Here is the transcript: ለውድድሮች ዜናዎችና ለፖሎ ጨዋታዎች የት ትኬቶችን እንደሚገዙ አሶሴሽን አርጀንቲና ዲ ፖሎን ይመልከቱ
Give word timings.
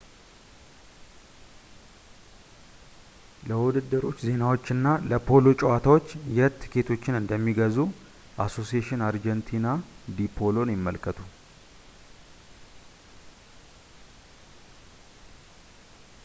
ለውድድሮች 3.49 4.17
ዜናዎችና 4.27 4.95
ለፖሎ 5.09 5.45
ጨዋታዎች 5.61 6.07
የት 6.37 6.55
ትኬቶችን 6.63 7.19
እንደሚገዙ 7.21 7.77
አሶሴሽን 8.47 9.05
አርጀንቲና 9.09 9.77
ዲ 10.17 10.29
ፖሎን 10.39 10.73
ይመልከቱ 10.75 11.19